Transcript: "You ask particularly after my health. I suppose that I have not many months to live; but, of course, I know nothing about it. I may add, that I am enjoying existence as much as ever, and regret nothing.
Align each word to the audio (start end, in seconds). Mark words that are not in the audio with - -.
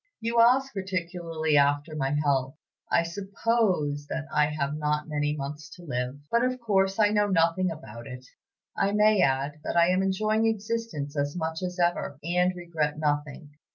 "You 0.19 0.39
ask 0.39 0.73
particularly 0.73 1.55
after 1.57 1.95
my 1.95 2.09
health. 2.23 2.55
I 2.91 3.03
suppose 3.03 4.07
that 4.07 4.25
I 4.33 4.47
have 4.47 4.73
not 4.73 5.07
many 5.07 5.35
months 5.37 5.69
to 5.75 5.83
live; 5.83 6.17
but, 6.31 6.43
of 6.43 6.59
course, 6.59 6.97
I 6.97 7.09
know 7.09 7.27
nothing 7.27 7.69
about 7.69 8.07
it. 8.07 8.25
I 8.75 8.93
may 8.93 9.21
add, 9.21 9.59
that 9.63 9.77
I 9.77 9.89
am 9.89 10.01
enjoying 10.01 10.47
existence 10.47 11.15
as 11.15 11.35
much 11.35 11.61
as 11.61 11.77
ever, 11.79 12.17
and 12.23 12.55
regret 12.55 12.97
nothing. 12.97 13.51